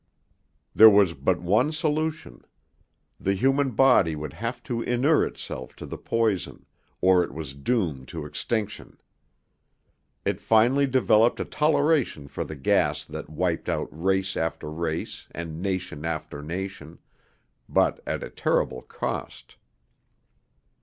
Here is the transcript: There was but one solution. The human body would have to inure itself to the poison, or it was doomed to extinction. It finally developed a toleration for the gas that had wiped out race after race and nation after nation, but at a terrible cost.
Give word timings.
There 0.73 0.89
was 0.89 1.13
but 1.13 1.39
one 1.43 1.71
solution. 1.71 2.43
The 3.19 3.35
human 3.35 3.69
body 3.69 4.15
would 4.15 4.33
have 4.33 4.63
to 4.63 4.81
inure 4.81 5.23
itself 5.27 5.75
to 5.75 5.85
the 5.85 5.95
poison, 5.99 6.65
or 7.01 7.23
it 7.23 7.31
was 7.31 7.53
doomed 7.53 8.07
to 8.07 8.25
extinction. 8.25 8.97
It 10.25 10.41
finally 10.41 10.87
developed 10.87 11.39
a 11.39 11.45
toleration 11.45 12.27
for 12.27 12.43
the 12.43 12.55
gas 12.55 13.05
that 13.05 13.27
had 13.27 13.35
wiped 13.35 13.69
out 13.69 13.89
race 13.91 14.35
after 14.35 14.71
race 14.71 15.27
and 15.33 15.61
nation 15.61 16.03
after 16.03 16.41
nation, 16.41 16.97
but 17.69 17.99
at 18.07 18.23
a 18.23 18.31
terrible 18.31 18.81
cost. 18.81 19.55